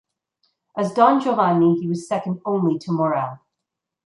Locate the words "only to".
2.43-2.91